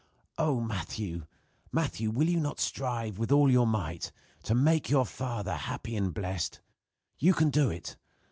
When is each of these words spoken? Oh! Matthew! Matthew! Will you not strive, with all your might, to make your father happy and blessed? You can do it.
Oh! 0.39 0.59
Matthew! 0.59 1.27
Matthew! 1.71 2.09
Will 2.09 2.27
you 2.27 2.39
not 2.39 2.59
strive, 2.59 3.19
with 3.19 3.31
all 3.31 3.51
your 3.51 3.67
might, 3.67 4.11
to 4.41 4.55
make 4.55 4.89
your 4.89 5.05
father 5.05 5.53
happy 5.55 5.95
and 5.95 6.11
blessed? 6.11 6.59
You 7.19 7.35
can 7.35 7.51
do 7.51 7.69
it. 7.69 7.95